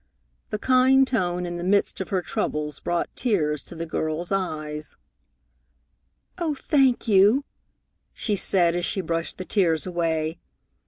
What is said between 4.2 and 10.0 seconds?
eyes. "Oh, thank you!" she said as she brushed the tears